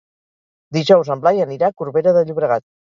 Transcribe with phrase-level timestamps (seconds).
[0.79, 2.71] Dijous en Blai anirà a Corbera de Llobregat.